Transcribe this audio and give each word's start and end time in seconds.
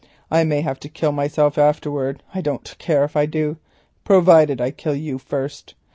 I 0.31 0.43
may 0.45 0.61
have 0.61 0.79
to 0.79 0.89
kill 0.89 1.11
myself 1.11 1.59
afterwards—I 1.59 2.41
don't 2.41 2.75
care 2.79 3.03
if 3.03 3.15
I 3.15 3.27
do, 3.27 3.57
provided 4.03 4.59
I 4.59 4.71
kill 4.71 4.95
you 4.95 5.19
first. 5.19 5.75